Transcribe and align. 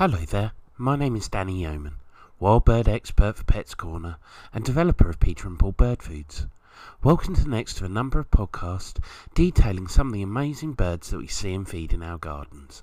Hello 0.00 0.16
there, 0.16 0.52
my 0.78 0.96
name 0.96 1.14
is 1.14 1.28
Danny 1.28 1.60
Yeoman, 1.60 1.96
wild 2.38 2.64
bird 2.64 2.88
expert 2.88 3.36
for 3.36 3.44
Pets 3.44 3.74
Corner 3.74 4.16
and 4.50 4.64
developer 4.64 5.10
of 5.10 5.20
Peter 5.20 5.46
and 5.46 5.58
Paul 5.58 5.72
Bird 5.72 6.02
Foods. 6.02 6.46
Welcome 7.04 7.34
to 7.34 7.42
the 7.42 7.50
next 7.50 7.76
of 7.76 7.84
a 7.84 7.90
number 7.90 8.18
of 8.18 8.30
podcasts 8.30 8.98
detailing 9.34 9.88
some 9.88 10.06
of 10.06 10.14
the 10.14 10.22
amazing 10.22 10.72
birds 10.72 11.10
that 11.10 11.18
we 11.18 11.26
see 11.26 11.52
and 11.52 11.68
feed 11.68 11.92
in 11.92 12.02
our 12.02 12.16
gardens. 12.16 12.82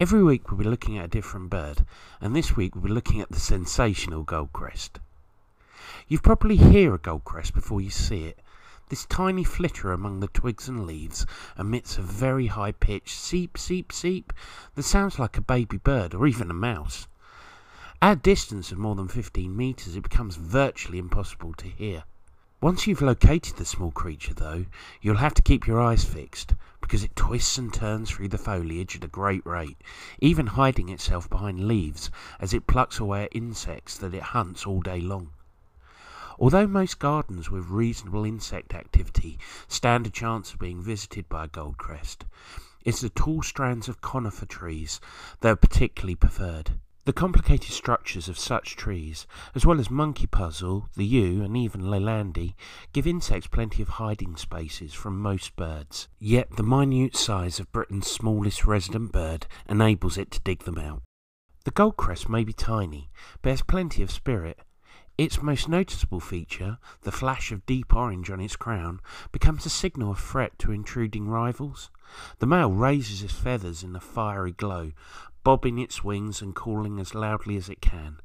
Every 0.00 0.24
week 0.24 0.50
we'll 0.50 0.58
be 0.58 0.64
looking 0.64 0.98
at 0.98 1.04
a 1.04 1.06
different 1.06 1.50
bird, 1.50 1.86
and 2.20 2.34
this 2.34 2.56
week 2.56 2.74
we'll 2.74 2.82
be 2.82 2.90
looking 2.90 3.20
at 3.20 3.28
the 3.28 3.38
sensational 3.38 4.24
goldcrest. 4.24 4.98
You've 6.08 6.24
probably 6.24 6.56
hear 6.56 6.96
a 6.96 6.98
goldcrest 6.98 7.54
before 7.54 7.80
you 7.80 7.90
see 7.90 8.24
it. 8.24 8.40
This 8.90 9.06
tiny 9.06 9.44
flitter 9.44 9.92
among 9.92 10.20
the 10.20 10.28
twigs 10.28 10.68
and 10.68 10.86
leaves 10.86 11.24
emits 11.56 11.96
a 11.96 12.02
very 12.02 12.48
high 12.48 12.72
pitched 12.72 13.18
seep, 13.18 13.56
seep, 13.56 13.90
seep 13.90 14.32
that 14.74 14.82
sounds 14.82 15.18
like 15.18 15.38
a 15.38 15.40
baby 15.40 15.78
bird 15.78 16.14
or 16.14 16.26
even 16.26 16.50
a 16.50 16.54
mouse. 16.54 17.06
At 18.02 18.12
a 18.12 18.16
distance 18.16 18.70
of 18.72 18.78
more 18.78 18.94
than 18.94 19.08
15 19.08 19.56
metres, 19.56 19.96
it 19.96 20.02
becomes 20.02 20.36
virtually 20.36 20.98
impossible 20.98 21.54
to 21.54 21.66
hear. 21.66 22.04
Once 22.60 22.86
you've 22.86 23.00
located 23.00 23.56
the 23.56 23.64
small 23.64 23.90
creature, 23.90 24.34
though, 24.34 24.66
you'll 25.00 25.16
have 25.16 25.34
to 25.34 25.42
keep 25.42 25.66
your 25.66 25.80
eyes 25.80 26.04
fixed, 26.04 26.54
because 26.82 27.02
it 27.02 27.16
twists 27.16 27.56
and 27.56 27.72
turns 27.72 28.10
through 28.10 28.28
the 28.28 28.36
foliage 28.36 28.96
at 28.96 29.04
a 29.04 29.08
great 29.08 29.44
rate, 29.46 29.78
even 30.18 30.46
hiding 30.48 30.90
itself 30.90 31.28
behind 31.30 31.66
leaves 31.66 32.10
as 32.38 32.52
it 32.52 32.66
plucks 32.66 32.98
away 32.98 33.24
at 33.24 33.34
insects 33.34 33.96
that 33.96 34.14
it 34.14 34.22
hunts 34.22 34.66
all 34.66 34.82
day 34.82 35.00
long. 35.00 35.30
Although 36.38 36.66
most 36.66 36.98
gardens 36.98 37.50
with 37.50 37.68
reasonable 37.68 38.24
insect 38.24 38.74
activity 38.74 39.38
stand 39.68 40.06
a 40.06 40.10
chance 40.10 40.52
of 40.52 40.58
being 40.58 40.82
visited 40.82 41.28
by 41.28 41.44
a 41.44 41.48
goldcrest, 41.48 42.24
it's 42.84 43.00
the 43.00 43.08
tall 43.08 43.42
strands 43.42 43.88
of 43.88 44.00
conifer 44.00 44.46
trees 44.46 45.00
that 45.40 45.48
are 45.48 45.56
particularly 45.56 46.16
preferred. 46.16 46.72
The 47.04 47.12
complicated 47.12 47.70
structures 47.70 48.30
of 48.30 48.38
such 48.38 48.76
trees, 48.76 49.26
as 49.54 49.66
well 49.66 49.78
as 49.78 49.90
monkey 49.90 50.26
puzzle, 50.26 50.88
the 50.96 51.04
yew, 51.04 51.42
and 51.42 51.54
even 51.54 51.82
leylandii, 51.82 52.54
give 52.94 53.06
insects 53.06 53.46
plenty 53.46 53.82
of 53.82 54.00
hiding 54.00 54.36
spaces 54.36 54.94
from 54.94 55.20
most 55.20 55.54
birds. 55.54 56.08
Yet 56.18 56.56
the 56.56 56.62
minute 56.62 57.14
size 57.14 57.60
of 57.60 57.70
Britain's 57.72 58.06
smallest 58.06 58.64
resident 58.64 59.12
bird 59.12 59.46
enables 59.68 60.16
it 60.16 60.30
to 60.30 60.40
dig 60.40 60.64
them 60.64 60.78
out. 60.78 61.02
The 61.64 61.72
goldcrest 61.72 62.28
may 62.28 62.42
be 62.42 62.54
tiny, 62.54 63.10
but 63.42 63.50
has 63.50 63.62
plenty 63.62 64.02
of 64.02 64.10
spirit. 64.10 64.60
Its 65.16 65.40
most 65.40 65.68
noticeable 65.68 66.18
feature, 66.18 66.78
the 67.02 67.12
flash 67.12 67.52
of 67.52 67.64
deep 67.66 67.94
orange 67.94 68.30
on 68.30 68.40
its 68.40 68.56
crown, 68.56 69.00
becomes 69.30 69.64
a 69.64 69.70
signal 69.70 70.10
of 70.10 70.18
threat 70.18 70.58
to 70.58 70.72
intruding 70.72 71.28
rivals. 71.28 71.88
The 72.40 72.46
male 72.46 72.72
raises 72.72 73.22
its 73.22 73.32
feathers 73.32 73.84
in 73.84 73.94
a 73.94 74.00
fiery 74.00 74.50
glow, 74.50 74.90
bobbing 75.44 75.78
its 75.78 76.02
wings 76.02 76.42
and 76.42 76.54
calling 76.54 76.98
as 76.98 77.14
loudly 77.14 77.56
as 77.56 77.68
it 77.68 77.80
can. 77.80 78.18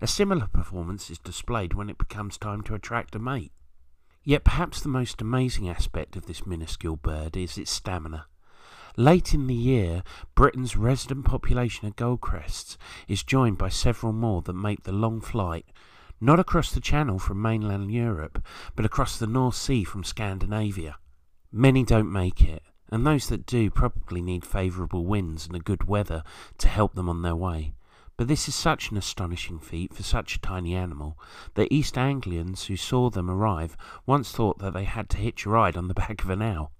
A 0.00 0.06
similar 0.06 0.46
performance 0.46 1.10
is 1.10 1.18
displayed 1.18 1.74
when 1.74 1.90
it 1.90 1.98
becomes 1.98 2.38
time 2.38 2.62
to 2.62 2.74
attract 2.74 3.14
a 3.14 3.18
mate. 3.18 3.52
Yet 4.24 4.44
perhaps 4.44 4.80
the 4.80 4.88
most 4.88 5.20
amazing 5.20 5.68
aspect 5.68 6.16
of 6.16 6.24
this 6.24 6.46
minuscule 6.46 6.96
bird 6.96 7.36
is 7.36 7.58
its 7.58 7.70
stamina. 7.70 8.26
Late 8.96 9.34
in 9.34 9.46
the 9.46 9.54
year, 9.54 10.02
Britain's 10.34 10.74
resident 10.74 11.26
population 11.26 11.86
of 11.86 11.96
goldcrests 11.96 12.78
is 13.08 13.22
joined 13.22 13.58
by 13.58 13.68
several 13.68 14.14
more 14.14 14.40
that 14.42 14.54
make 14.54 14.84
the 14.84 14.92
long 14.92 15.20
flight, 15.20 15.66
not 16.20 16.38
across 16.38 16.70
the 16.70 16.80
Channel 16.80 17.18
from 17.18 17.40
mainland 17.40 17.90
Europe, 17.90 18.44
but 18.76 18.84
across 18.84 19.18
the 19.18 19.26
North 19.26 19.54
Sea 19.54 19.84
from 19.84 20.04
Scandinavia. 20.04 20.98
Many 21.50 21.84
don't 21.84 22.12
make 22.12 22.42
it, 22.42 22.62
and 22.90 23.06
those 23.06 23.28
that 23.28 23.46
do 23.46 23.70
probably 23.70 24.20
need 24.20 24.44
favourable 24.44 25.06
winds 25.06 25.46
and 25.46 25.56
a 25.56 25.60
good 25.60 25.88
weather 25.88 26.22
to 26.58 26.68
help 26.68 26.94
them 26.94 27.08
on 27.08 27.22
their 27.22 27.36
way. 27.36 27.74
But 28.16 28.28
this 28.28 28.48
is 28.48 28.54
such 28.54 28.90
an 28.90 28.98
astonishing 28.98 29.60
feat 29.60 29.94
for 29.94 30.02
such 30.02 30.34
a 30.34 30.40
tiny 30.40 30.74
animal 30.74 31.18
that 31.54 31.72
East 31.72 31.96
Anglians 31.96 32.66
who 32.66 32.76
saw 32.76 33.08
them 33.08 33.30
arrive 33.30 33.78
once 34.04 34.30
thought 34.30 34.58
that 34.58 34.74
they 34.74 34.84
had 34.84 35.08
to 35.10 35.16
hitch 35.16 35.46
a 35.46 35.48
ride 35.48 35.76
on 35.76 35.88
the 35.88 35.94
back 36.02 36.22
of 36.22 36.28
an 36.28 36.42
owl. 36.42 36.72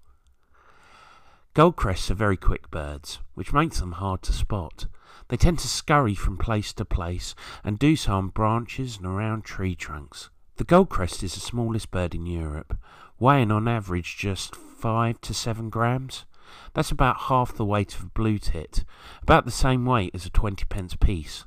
Goldcrests 1.54 2.10
are 2.10 2.14
very 2.14 2.36
quick 2.36 2.70
birds, 2.70 3.20
which 3.34 3.52
makes 3.54 3.80
them 3.80 3.92
hard 3.92 4.22
to 4.22 4.32
spot. 4.32 4.86
They 5.30 5.36
tend 5.36 5.60
to 5.60 5.68
scurry 5.68 6.16
from 6.16 6.38
place 6.38 6.72
to 6.72 6.84
place 6.84 7.36
and 7.62 7.78
do 7.78 7.94
so 7.94 8.14
on 8.14 8.28
branches 8.30 8.96
and 8.96 9.06
around 9.06 9.44
tree 9.44 9.76
trunks. 9.76 10.28
The 10.56 10.64
goldcrest 10.64 11.22
is 11.22 11.34
the 11.34 11.40
smallest 11.40 11.92
bird 11.92 12.16
in 12.16 12.26
Europe, 12.26 12.76
weighing 13.20 13.52
on 13.52 13.68
average 13.68 14.16
just 14.16 14.56
5 14.56 15.20
to 15.20 15.32
7 15.32 15.70
grams. 15.70 16.24
That's 16.74 16.90
about 16.90 17.28
half 17.28 17.54
the 17.54 17.64
weight 17.64 17.94
of 17.94 18.02
a 18.02 18.06
blue 18.06 18.40
tit, 18.40 18.84
about 19.22 19.44
the 19.44 19.52
same 19.52 19.86
weight 19.86 20.10
as 20.14 20.26
a 20.26 20.30
20 20.30 20.64
pence 20.64 20.96
piece. 20.96 21.44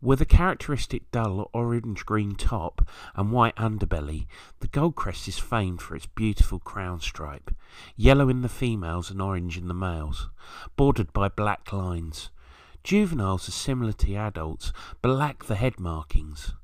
With 0.00 0.20
a 0.20 0.24
characteristic 0.24 1.10
dull 1.10 1.50
orange 1.52 2.06
green 2.06 2.36
top 2.36 2.88
and 3.16 3.32
white 3.32 3.56
underbelly, 3.56 4.26
the 4.60 4.68
goldcrest 4.68 5.26
is 5.26 5.40
famed 5.40 5.82
for 5.82 5.96
its 5.96 6.06
beautiful 6.06 6.60
crown 6.60 7.00
stripe, 7.00 7.50
yellow 7.96 8.28
in 8.28 8.42
the 8.42 8.48
females 8.48 9.10
and 9.10 9.20
orange 9.20 9.58
in 9.58 9.66
the 9.66 9.74
males, 9.74 10.28
bordered 10.76 11.12
by 11.12 11.28
black 11.28 11.72
lines. 11.72 12.30
Juveniles 12.84 13.48
are 13.48 13.52
similar 13.52 13.92
to 13.92 14.14
adults, 14.14 14.72
but 15.00 15.10
lack 15.10 15.44
the 15.44 15.54
head 15.54 15.78
markings. 15.78 16.54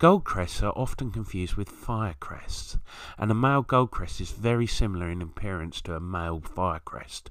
Goldcrests 0.00 0.62
are 0.62 0.72
often 0.76 1.12
confused 1.12 1.54
with 1.54 1.70
firecrests, 1.70 2.80
and 3.18 3.30
a 3.30 3.34
male 3.34 3.62
goldcrest 3.62 4.20
is 4.20 4.30
very 4.30 4.66
similar 4.66 5.10
in 5.10 5.22
appearance 5.22 5.80
to 5.82 5.94
a 5.94 6.00
male 6.00 6.40
firecrest. 6.40 7.24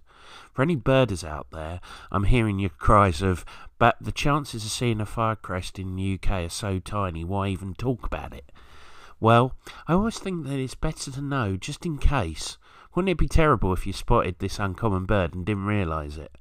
For 0.54 0.62
any 0.62 0.76
birders 0.76 1.24
out 1.24 1.48
there, 1.52 1.82
I'm 2.12 2.26
hearing 2.26 2.60
your 2.60 2.70
cries 2.70 3.22
of, 3.22 3.44
but 3.80 3.98
the 4.00 4.12
chances 4.12 4.64
of 4.64 4.72
seeing 4.72 5.02
a 5.02 5.06
firecrest 5.06 5.80
in 5.80 5.96
the 5.96 6.14
UK 6.14 6.46
are 6.46 6.50
so 6.50 6.80
tiny, 6.80 7.26
why 7.26 7.48
even 7.48 7.74
talk 7.74 8.06
about 8.06 8.34
it? 8.34 8.52
Well, 9.20 9.56
I 9.88 9.94
always 9.94 10.20
think 10.20 10.46
that 10.46 10.60
it's 10.60 10.76
better 10.76 11.12
to 11.12 11.22
know, 11.22 11.58
just 11.58 11.86
in 11.86 11.98
case. 11.98 12.58
Wouldn't 12.96 13.10
it 13.10 13.18
be 13.18 13.28
terrible 13.28 13.74
if 13.74 13.86
you 13.86 13.92
spotted 13.94 14.40
this 14.40 14.60
uncommon 14.60 15.06
bird 15.06 15.34
and 15.34 15.46
didn't 15.46 15.66
realise 15.66 16.18
it? 16.18 16.38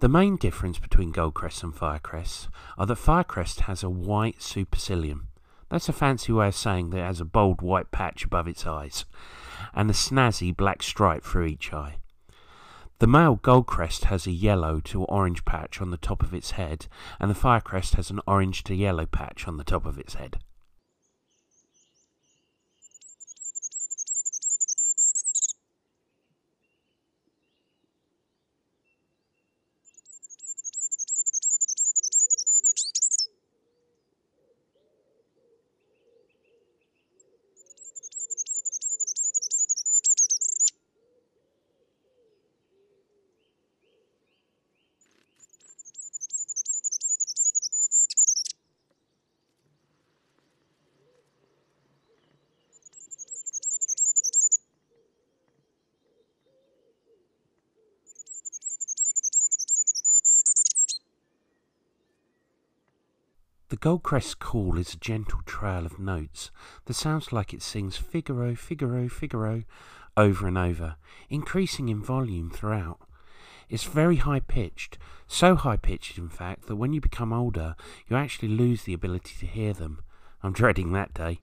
The 0.00 0.08
main 0.08 0.36
difference 0.36 0.78
between 0.78 1.12
Goldcrest 1.12 1.62
and 1.62 1.74
Firecrest 1.74 2.48
are 2.78 2.86
that 2.86 2.96
firecrest 2.96 3.60
has 3.60 3.82
a 3.82 3.90
white 3.90 4.38
supercilium, 4.38 5.26
that's 5.68 5.90
a 5.90 5.92
fancy 5.92 6.32
way 6.32 6.48
of 6.48 6.56
saying 6.56 6.88
that 6.90 7.00
it 7.00 7.04
has 7.04 7.20
a 7.20 7.26
bold 7.26 7.60
white 7.60 7.90
patch 7.90 8.24
above 8.24 8.48
its 8.48 8.66
eyes 8.66 9.04
and 9.74 9.90
a 9.90 9.92
snazzy 9.92 10.56
black 10.56 10.82
stripe 10.82 11.22
through 11.22 11.44
each 11.44 11.74
eye. 11.74 11.98
The 12.98 13.06
male 13.06 13.36
goldcrest 13.36 14.04
has 14.04 14.26
a 14.26 14.32
yellow 14.32 14.80
to 14.80 15.04
orange 15.04 15.44
patch 15.44 15.82
on 15.82 15.90
the 15.90 15.98
top 15.98 16.22
of 16.22 16.32
its 16.32 16.52
head, 16.52 16.86
and 17.20 17.30
the 17.30 17.38
firecrest 17.38 17.94
has 17.96 18.10
an 18.10 18.20
orange 18.26 18.64
to 18.64 18.74
yellow 18.74 19.04
patch 19.04 19.46
on 19.46 19.58
the 19.58 19.64
top 19.64 19.84
of 19.84 19.98
its 19.98 20.14
head. 20.14 20.38
The 63.80 63.88
goldcrest's 63.88 64.34
call 64.34 64.76
is 64.76 64.92
a 64.92 64.98
gentle 64.98 65.40
trail 65.46 65.86
of 65.86 65.98
notes 65.98 66.50
that 66.84 66.92
sounds 66.92 67.32
like 67.32 67.54
it 67.54 67.62
sings 67.62 67.96
Figaro, 67.96 68.54
Figaro, 68.54 69.08
Figaro 69.08 69.64
over 70.18 70.46
and 70.46 70.58
over, 70.58 70.96
increasing 71.30 71.88
in 71.88 72.02
volume 72.02 72.50
throughout. 72.50 73.00
It's 73.70 73.84
very 73.84 74.16
high 74.16 74.40
pitched, 74.40 74.98
so 75.26 75.54
high 75.54 75.78
pitched, 75.78 76.18
in 76.18 76.28
fact, 76.28 76.66
that 76.66 76.76
when 76.76 76.92
you 76.92 77.00
become 77.00 77.32
older, 77.32 77.74
you 78.06 78.16
actually 78.16 78.48
lose 78.48 78.82
the 78.82 78.92
ability 78.92 79.36
to 79.38 79.46
hear 79.46 79.72
them. 79.72 80.02
I'm 80.42 80.52
dreading 80.52 80.92
that 80.92 81.14
day. 81.14 81.40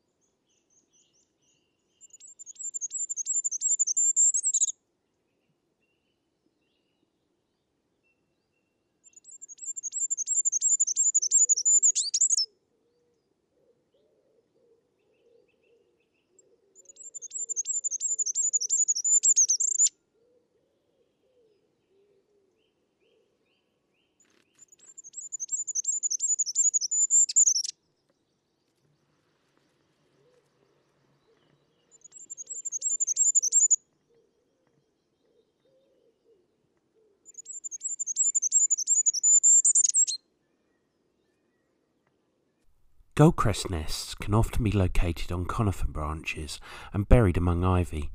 Goldcrest 43.18 43.72
nests 43.72 44.14
can 44.14 44.36
often 44.36 44.64
be 44.64 44.72
located 44.72 45.32
on 45.32 45.46
conifer 45.46 45.88
branches 45.88 46.60
and 46.94 47.10
buried 47.10 47.36
among 47.36 47.64
ivy. 47.64 48.12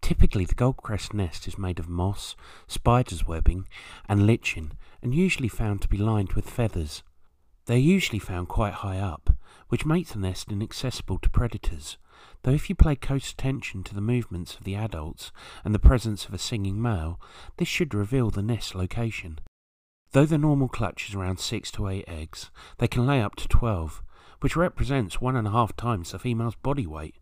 Typically, 0.00 0.44
the 0.44 0.54
goldcrest 0.54 1.12
nest 1.12 1.48
is 1.48 1.58
made 1.58 1.80
of 1.80 1.88
moss, 1.88 2.36
spider's 2.68 3.26
webbing, 3.26 3.66
and 4.08 4.28
lichen, 4.28 4.74
and 5.02 5.12
usually 5.12 5.48
found 5.48 5.82
to 5.82 5.88
be 5.88 5.96
lined 5.96 6.34
with 6.34 6.48
feathers. 6.48 7.02
They 7.66 7.74
are 7.74 7.78
usually 7.78 8.20
found 8.20 8.46
quite 8.46 8.74
high 8.74 9.00
up, 9.00 9.36
which 9.70 9.84
makes 9.84 10.12
the 10.12 10.20
nest 10.20 10.52
inaccessible 10.52 11.18
to 11.18 11.30
predators, 11.30 11.98
though 12.44 12.52
if 12.52 12.68
you 12.68 12.76
pay 12.76 12.94
close 12.94 13.32
attention 13.32 13.82
to 13.82 13.94
the 13.96 14.00
movements 14.00 14.54
of 14.54 14.62
the 14.62 14.76
adults 14.76 15.32
and 15.64 15.74
the 15.74 15.80
presence 15.80 16.26
of 16.26 16.32
a 16.32 16.38
singing 16.38 16.80
male, 16.80 17.20
this 17.56 17.66
should 17.66 17.92
reveal 17.92 18.30
the 18.30 18.42
nest 18.42 18.76
location. 18.76 19.40
Though 20.12 20.26
the 20.26 20.38
normal 20.38 20.68
clutch 20.68 21.08
is 21.08 21.16
around 21.16 21.40
6 21.40 21.72
to 21.72 21.88
8 21.88 22.04
eggs, 22.06 22.52
they 22.78 22.86
can 22.86 23.04
lay 23.04 23.20
up 23.20 23.34
to 23.34 23.48
12, 23.48 24.00
which 24.40 24.56
represents 24.56 25.20
one 25.20 25.36
and 25.36 25.48
a 25.48 25.52
half 25.52 25.76
times 25.76 26.12
the 26.12 26.18
female's 26.18 26.54
body 26.56 26.86
weight. 26.86 27.16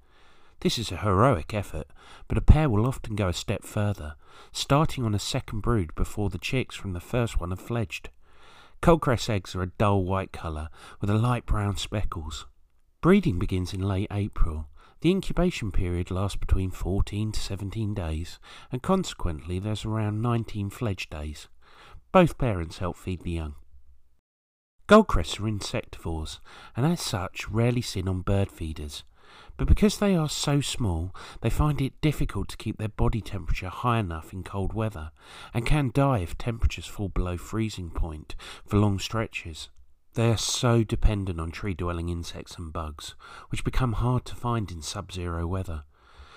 This 0.60 0.78
is 0.78 0.90
a 0.90 0.96
heroic 0.96 1.52
effort, 1.52 1.88
but 2.28 2.38
a 2.38 2.42
pair 2.42 2.68
will 2.68 2.86
often 2.86 3.14
go 3.14 3.28
a 3.28 3.32
step 3.32 3.62
further, 3.62 4.14
starting 4.52 5.04
on 5.04 5.14
a 5.14 5.18
second 5.18 5.60
brood 5.60 5.94
before 5.94 6.30
the 6.30 6.38
chicks 6.38 6.74
from 6.74 6.92
the 6.92 7.00
first 7.00 7.38
one 7.38 7.50
have 7.50 7.60
fledged. 7.60 8.08
Goldcrest 8.82 9.28
eggs 9.28 9.54
are 9.54 9.62
a 9.62 9.66
dull 9.78 10.04
white 10.04 10.32
colour 10.32 10.68
with 11.00 11.10
a 11.10 11.14
light 11.14 11.46
brown 11.46 11.76
speckles. 11.76 12.46
Breeding 13.00 13.38
begins 13.38 13.72
in 13.72 13.80
late 13.80 14.08
April. 14.10 14.68
The 15.02 15.10
incubation 15.10 15.72
period 15.72 16.10
lasts 16.10 16.36
between 16.36 16.70
14 16.70 17.32
to 17.32 17.40
17 17.40 17.94
days, 17.94 18.38
and 18.72 18.82
consequently 18.82 19.58
there's 19.58 19.84
around 19.84 20.22
19 20.22 20.70
fledged 20.70 21.10
days. 21.10 21.48
Both 22.12 22.38
parents 22.38 22.78
help 22.78 22.96
feed 22.96 23.22
the 23.22 23.32
young. 23.32 23.56
Goldcrests 24.88 25.40
are 25.40 25.50
insectivores, 25.50 26.38
and 26.76 26.86
as 26.86 27.00
such 27.00 27.48
rarely 27.48 27.82
seen 27.82 28.06
on 28.06 28.20
bird 28.20 28.52
feeders. 28.52 29.02
But 29.56 29.66
because 29.66 29.98
they 29.98 30.14
are 30.14 30.28
so 30.28 30.60
small, 30.60 31.12
they 31.40 31.50
find 31.50 31.80
it 31.80 32.00
difficult 32.00 32.48
to 32.50 32.56
keep 32.56 32.78
their 32.78 32.88
body 32.88 33.20
temperature 33.20 33.68
high 33.68 33.98
enough 33.98 34.32
in 34.32 34.44
cold 34.44 34.74
weather, 34.74 35.10
and 35.52 35.66
can 35.66 35.90
die 35.92 36.18
if 36.18 36.38
temperatures 36.38 36.86
fall 36.86 37.08
below 37.08 37.36
freezing 37.36 37.90
point 37.90 38.36
for 38.64 38.78
long 38.78 39.00
stretches. 39.00 39.70
They 40.14 40.30
are 40.30 40.36
so 40.36 40.84
dependent 40.84 41.40
on 41.40 41.50
tree 41.50 41.74
dwelling 41.74 42.08
insects 42.08 42.56
and 42.56 42.72
bugs, 42.72 43.16
which 43.48 43.64
become 43.64 43.94
hard 43.94 44.24
to 44.26 44.36
find 44.36 44.70
in 44.70 44.82
sub 44.82 45.10
zero 45.10 45.48
weather. 45.48 45.82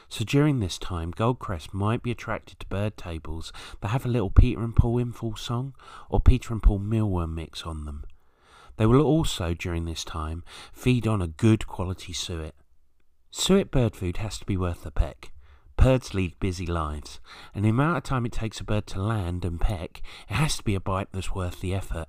So 0.07 0.25
during 0.25 0.60
this 0.60 0.80
time, 0.80 1.13
Goldcrest 1.13 1.72
might 1.72 2.02
be 2.02 2.10
attracted 2.10 2.60
to 2.60 2.66
bird 2.66 2.98
tables 2.98 3.54
that 3.81 3.90
have 3.90 4.07
a 4.07 4.10
little 4.10 4.31
Peter 4.31 4.63
and 4.63 4.75
Paul 4.75 4.98
in 4.98 5.12
full 5.12 5.36
song 5.36 5.75
or 6.10 6.19
Peter 6.19 6.52
and 6.52 6.63
Paul 6.63 6.80
mealworm 6.80 7.36
mix 7.36 7.62
on 7.62 7.86
them. 7.86 8.06
They 8.80 8.86
will 8.86 9.02
also, 9.02 9.54
during 9.54 9.84
this 9.84 10.06
time, 10.06 10.42
feed 10.72 11.06
on 11.06 11.22
a 11.22 11.28
good 11.28 11.68
quality 11.68 12.14
suet. 12.14 12.56
Suet 13.30 13.72
bird 13.72 13.94
food 13.94 14.16
has 14.18 14.40
to 14.40 14.46
be 14.46 14.56
worth 14.56 14.84
the 14.84 14.90
peck. 14.90 15.34
Birds 15.76 16.14
lead 16.14 16.40
busy 16.40 16.66
lives, 16.66 17.20
and 17.54 17.66
the 17.66 17.70
amount 17.70 17.98
of 17.98 18.04
time 18.04 18.26
it 18.26 18.31
takes 18.31 18.62
a 18.62 18.64
bird 18.64 18.88
to 18.88 19.02
land 19.02 19.44
and 19.44 19.60
peck, 19.60 20.02
it 20.30 20.36
has 20.36 20.56
to 20.56 20.64
be 20.64 20.76
a 20.76 20.80
bite 20.80 21.10
that's 21.12 21.36
worth 21.36 21.60
the 21.60 21.74
effort. 21.74 22.08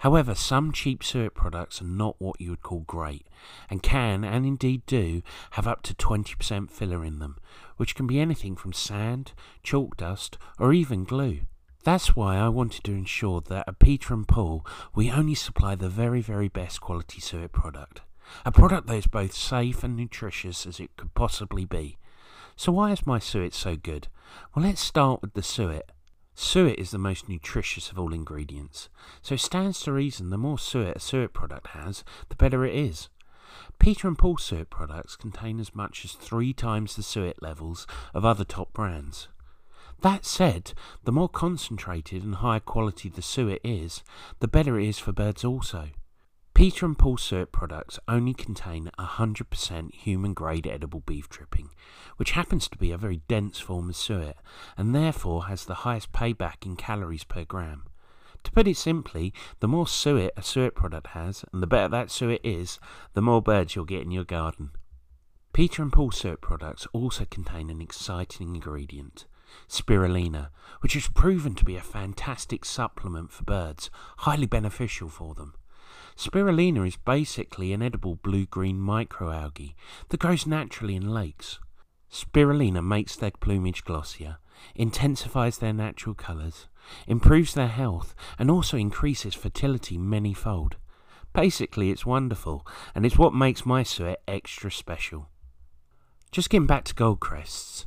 However, 0.00 0.34
some 0.34 0.70
cheap 0.70 1.02
suet 1.02 1.34
products 1.34 1.80
are 1.80 1.86
not 1.86 2.16
what 2.18 2.42
you 2.42 2.50
would 2.50 2.62
call 2.62 2.80
great, 2.80 3.26
and 3.70 3.82
can, 3.82 4.22
and 4.22 4.44
indeed 4.44 4.84
do, 4.84 5.22
have 5.52 5.66
up 5.66 5.80
to 5.84 5.94
20% 5.94 6.70
filler 6.70 7.06
in 7.06 7.20
them, 7.20 7.38
which 7.78 7.94
can 7.94 8.06
be 8.06 8.20
anything 8.20 8.54
from 8.54 8.74
sand, 8.74 9.32
chalk 9.62 9.96
dust, 9.96 10.36
or 10.58 10.74
even 10.74 11.04
glue. 11.04 11.46
That's 11.86 12.16
why 12.16 12.36
I 12.36 12.48
wanted 12.48 12.82
to 12.82 12.90
ensure 12.90 13.42
that 13.42 13.68
at 13.68 13.78
Peter 13.78 14.12
and 14.12 14.26
Paul 14.26 14.66
we 14.96 15.08
only 15.08 15.36
supply 15.36 15.76
the 15.76 15.88
very, 15.88 16.20
very 16.20 16.48
best 16.48 16.80
quality 16.80 17.20
suet 17.20 17.52
product. 17.52 18.00
A 18.44 18.50
product 18.50 18.88
that 18.88 18.96
is 18.96 19.06
both 19.06 19.32
safe 19.32 19.84
and 19.84 19.96
nutritious 19.96 20.66
as 20.66 20.80
it 20.80 20.90
could 20.96 21.14
possibly 21.14 21.64
be. 21.64 21.96
So 22.56 22.72
why 22.72 22.90
is 22.90 23.06
my 23.06 23.20
suet 23.20 23.54
so 23.54 23.76
good? 23.76 24.08
Well, 24.52 24.64
let's 24.64 24.80
start 24.80 25.22
with 25.22 25.34
the 25.34 25.44
suet. 25.44 25.92
Suet 26.34 26.76
is 26.76 26.90
the 26.90 26.98
most 26.98 27.28
nutritious 27.28 27.88
of 27.92 28.00
all 28.00 28.12
ingredients, 28.12 28.88
so 29.22 29.36
it 29.36 29.40
stands 29.40 29.78
to 29.82 29.92
reason 29.92 30.30
the 30.30 30.36
more 30.36 30.58
suet 30.58 30.96
a 30.96 30.98
suet 30.98 31.32
product 31.32 31.68
has, 31.68 32.02
the 32.30 32.34
better 32.34 32.64
it 32.64 32.74
is. 32.74 33.10
Peter 33.78 34.08
and 34.08 34.18
Paul 34.18 34.38
suet 34.38 34.70
products 34.70 35.14
contain 35.14 35.60
as 35.60 35.72
much 35.72 36.04
as 36.04 36.14
three 36.14 36.52
times 36.52 36.96
the 36.96 37.04
suet 37.04 37.40
levels 37.40 37.86
of 38.12 38.24
other 38.24 38.44
top 38.44 38.72
brands. 38.72 39.28
That 40.00 40.24
said, 40.24 40.72
the 41.04 41.12
more 41.12 41.28
concentrated 41.28 42.22
and 42.22 42.36
higher 42.36 42.60
quality 42.60 43.08
the 43.08 43.22
suet 43.22 43.60
is, 43.64 44.02
the 44.40 44.48
better 44.48 44.78
it 44.78 44.88
is 44.88 44.98
for 44.98 45.12
birds 45.12 45.44
also. 45.44 45.88
Peter 46.56 46.86
and 46.86 46.98
Paul 46.98 47.18
suet 47.18 47.52
products 47.52 47.98
only 48.08 48.32
contain 48.32 48.90
100% 48.98 49.94
human 49.94 50.32
grade 50.32 50.66
edible 50.66 51.00
beef 51.00 51.28
dripping, 51.28 51.68
which 52.16 52.30
happens 52.30 52.66
to 52.68 52.78
be 52.78 52.92
a 52.92 52.96
very 52.96 53.20
dense 53.28 53.60
form 53.60 53.90
of 53.90 53.96
suet 53.96 54.36
and 54.76 54.94
therefore 54.94 55.48
has 55.48 55.66
the 55.66 55.82
highest 55.84 56.12
payback 56.12 56.64
in 56.64 56.76
calories 56.76 57.24
per 57.24 57.44
gram. 57.44 57.84
To 58.44 58.52
put 58.52 58.68
it 58.68 58.76
simply, 58.76 59.34
the 59.60 59.68
more 59.68 59.86
suet 59.86 60.32
a 60.36 60.42
suet 60.42 60.74
product 60.74 61.08
has 61.08 61.44
and 61.52 61.62
the 61.62 61.66
better 61.66 61.88
that 61.88 62.10
suet 62.10 62.40
is, 62.42 62.78
the 63.12 63.20
more 63.20 63.42
birds 63.42 63.74
you'll 63.74 63.84
get 63.84 64.02
in 64.02 64.10
your 64.10 64.24
garden. 64.24 64.70
Peter 65.52 65.82
and 65.82 65.92
Paul 65.92 66.10
suet 66.10 66.40
products 66.40 66.86
also 66.92 67.26
contain 67.26 67.70
an 67.70 67.82
exciting 67.82 68.54
ingredient, 68.54 69.26
spirulina, 69.68 70.50
which 70.80 70.94
has 70.94 71.08
proven 71.08 71.54
to 71.54 71.64
be 71.64 71.76
a 71.76 71.82
fantastic 71.82 72.64
supplement 72.64 73.30
for 73.32 73.44
birds, 73.44 73.90
highly 74.18 74.46
beneficial 74.46 75.08
for 75.08 75.34
them. 75.34 75.54
Spirulina 76.16 76.86
is 76.86 76.96
basically 76.96 77.72
an 77.72 77.82
edible 77.82 78.16
blue-green 78.16 78.78
microalgae 78.78 79.74
that 80.08 80.20
grows 80.20 80.46
naturally 80.46 80.96
in 80.96 81.12
lakes. 81.12 81.58
Spirulina 82.10 82.82
makes 82.82 83.16
their 83.16 83.32
plumage 83.32 83.84
glossier, 83.84 84.38
intensifies 84.74 85.58
their 85.58 85.72
natural 85.72 86.14
colours, 86.14 86.68
improves 87.06 87.54
their 87.54 87.68
health, 87.68 88.14
and 88.38 88.50
also 88.50 88.76
increases 88.76 89.34
fertility 89.34 89.98
many-fold. 89.98 90.76
Basically, 91.34 91.90
it's 91.90 92.06
wonderful, 92.06 92.66
and 92.94 93.04
it's 93.04 93.18
what 93.18 93.34
makes 93.34 93.66
my 93.66 93.82
suet 93.82 94.22
extra 94.26 94.70
special. 94.70 95.28
Just 96.32 96.48
getting 96.48 96.66
back 96.66 96.84
to 96.84 96.94
Goldcrests, 96.94 97.84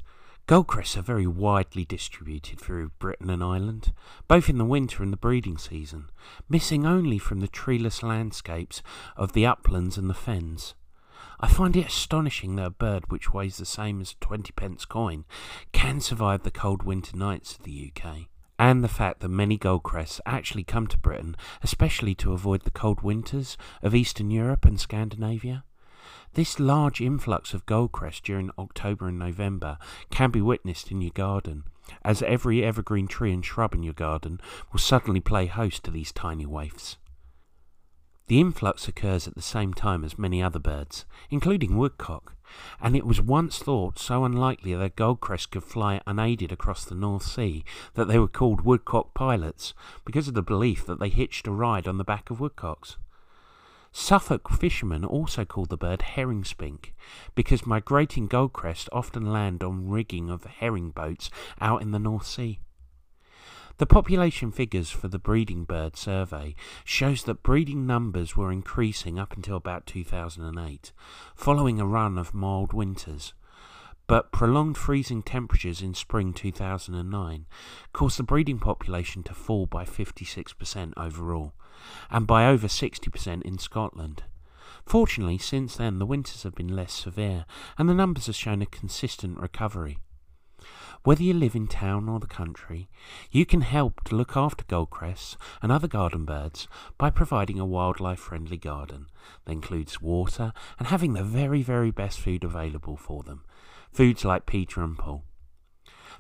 Goldcrests 0.50 0.98
are 0.98 1.04
very 1.04 1.28
widely 1.28 1.86
distributed 1.86 2.60
through 2.60 2.90
Britain 2.98 3.30
and 3.30 3.44
Ireland, 3.44 3.94
both 4.28 4.50
in 4.50 4.58
the 4.58 4.66
winter 4.66 5.04
and 5.04 5.14
the 5.14 5.18
breeding 5.18 5.60
season, 5.60 6.10
missing 6.50 6.88
only 6.88 7.20
from 7.20 7.40
the 7.40 7.48
treeless 7.48 8.02
landscapes 8.02 8.82
of 9.16 9.34
the 9.34 9.46
uplands 9.46 9.96
and 9.96 10.10
the 10.10 10.16
fens. 10.16 10.74
I 11.40 11.50
find 11.50 11.76
it 11.76 11.86
astonishing 11.86 12.56
that 12.56 12.66
a 12.66 12.72
bird 12.72 13.12
which 13.12 13.32
weighs 13.32 13.58
the 13.58 13.66
same 13.66 14.02
as 14.02 14.14
a 14.14 14.26
20 14.26 14.52
pence 14.54 14.86
coin 14.86 15.26
can 15.72 16.02
survive 16.02 16.42
the 16.42 16.50
cold 16.50 16.82
winter 16.82 17.16
nights 17.16 17.54
of 17.54 17.62
the 17.62 17.92
UK, 17.96 18.22
and 18.58 18.84
the 18.84 18.88
fact 18.88 19.20
that 19.20 19.30
many 19.30 19.56
goldcrests 19.56 20.20
actually 20.26 20.64
come 20.64 20.88
to 20.88 20.98
Britain, 20.98 21.36
especially 21.62 22.16
to 22.16 22.34
avoid 22.34 22.64
the 22.64 22.72
cold 22.72 23.02
winters 23.02 23.56
of 23.84 23.94
Eastern 23.94 24.32
Europe 24.32 24.66
and 24.66 24.80
Scandinavia. 24.80 25.64
This 26.34 26.60
large 26.60 27.02
influx 27.02 27.54
of 27.54 27.66
goldcrest 27.66 28.22
during 28.22 28.52
October 28.58 29.08
and 29.08 29.18
November 29.18 29.78
can 30.12 30.30
be 30.30 30.42
witnessed 30.42 30.92
in 30.92 31.02
your 31.02 31.12
garden, 31.12 31.64
as 32.04 32.22
every 32.22 32.64
evergreen 32.64 33.08
tree 33.08 33.34
and 33.34 33.44
shrub 33.44 33.74
in 33.74 33.84
your 33.84 33.94
garden 33.94 34.40
will 34.72 34.80
suddenly 34.80 35.20
play 35.20 35.48
host 35.48 35.84
to 35.84 35.92
these 35.92 36.12
tiny 36.12 36.46
waifs. 36.46 36.98
The 38.28 38.40
influx 38.40 38.88
occurs 38.88 39.28
at 39.28 39.34
the 39.34 39.42
same 39.42 39.74
time 39.74 40.04
as 40.04 40.20
many 40.20 40.44
other 40.44 40.60
birds, 40.60 41.04
including 41.32 41.76
woodcock, 41.76 42.36
and 42.80 42.96
it 42.96 43.08
was 43.08 43.20
once 43.20 43.58
thought 43.58 43.98
so 43.98 44.24
unlikely 44.24 44.76
that 44.76 44.96
goldcrest 44.96 45.50
could 45.50 45.64
fly 45.64 46.00
unaided 46.06 46.52
across 46.52 46.86
the 46.86 46.94
North 46.94 47.24
Sea 47.24 47.64
that 47.96 48.08
they 48.08 48.20
were 48.20 48.28
called 48.28 48.62
woodcock 48.62 49.16
pilots 49.16 49.74
because 50.06 50.28
of 50.28 50.36
the 50.36 50.44
belief 50.44 50.86
that 50.86 51.00
they 51.00 51.10
hitched 51.10 51.48
a 51.48 51.52
ride 51.52 51.88
on 51.88 51.98
the 51.98 52.04
back 52.04 52.30
of 52.30 52.40
woodcocks. 52.40 52.98
Suffolk 53.92 54.50
fishermen 54.50 55.04
also 55.04 55.46
call 55.46 55.66
the 55.66 55.78
bird 55.78 56.02
herring 56.02 56.44
spink 56.44 56.94
because 57.36 57.66
migrating 57.66 58.30
goldcrest 58.30 58.88
often 58.92 59.32
land 59.32 59.64
on 59.64 59.90
rigging 59.90 60.30
of 60.30 60.44
herring 60.46 60.92
boats 60.92 61.30
out 61.60 61.82
in 61.82 61.92
the 61.92 62.00
North 62.00 62.26
Sea. 62.26 62.60
The 63.80 63.86
population 63.86 64.52
figures 64.52 64.92
for 64.92 65.08
the 65.08 65.18
breeding 65.18 65.64
bird 65.64 65.96
survey 65.96 66.54
shows 66.84 67.24
that 67.24 67.44
breeding 67.44 67.88
numbers 67.88 68.36
were 68.36 68.52
increasing 68.52 69.18
up 69.18 69.38
until 69.38 69.56
about 69.56 69.86
2008, 69.86 70.92
following 71.34 71.80
a 71.80 71.86
run 71.86 72.18
of 72.18 72.34
mild 72.34 72.74
winters. 72.74 73.34
But 74.06 74.34
prolonged 74.34 74.78
freezing 74.78 75.24
temperatures 75.24 75.82
in 75.82 75.94
spring 75.94 76.34
2009 76.34 77.46
caused 77.94 78.20
the 78.20 78.24
breeding 78.24 78.60
population 78.60 79.24
to 79.24 79.34
fall 79.34 79.66
by 79.66 79.86
56% 79.86 80.94
overall, 80.98 81.54
and 82.10 82.28
by 82.28 82.46
over 82.46 82.68
60% 82.68 83.42
in 83.44 83.58
Scotland. 83.58 84.24
Fortunately, 84.86 85.38
since 85.38 85.76
then 85.76 86.00
the 86.00 86.06
winters 86.06 86.44
have 86.44 86.56
been 86.56 86.76
less 86.76 86.94
severe, 86.94 87.46
and 87.78 87.88
the 87.88 87.94
numbers 87.94 88.26
have 88.26 88.36
shown 88.36 88.62
a 88.62 88.66
consistent 88.66 89.40
recovery. 89.40 90.00
Whether 91.04 91.24
you 91.24 91.34
live 91.34 91.56
in 91.56 91.68
town 91.68 92.10
or 92.10 92.20
the 92.20 92.28
country, 92.28 92.90
you 93.32 93.46
can 93.46 93.62
help 93.62 94.04
to 94.06 94.16
look 94.16 94.36
after 94.36 94.66
goldcrests 94.66 95.38
and 95.62 95.72
other 95.72 95.88
garden 95.88 96.26
birds 96.26 96.68
by 96.98 97.10
providing 97.10 97.58
a 97.58 97.66
wildlife 97.66 98.20
friendly 98.20 98.58
garden 98.58 99.08
that 99.46 99.52
includes 99.54 100.02
water 100.02 100.52
and 100.78 100.90
having 100.90 101.14
the 101.14 101.24
very, 101.24 101.62
very 101.62 101.92
best 101.92 102.20
food 102.20 102.44
available 102.44 102.98
for 102.98 103.24
them. 103.24 103.46
Foods 103.94 104.26
like 104.26 104.46
Peter 104.46 104.82
and 104.82 104.98
Paul. 104.98 105.24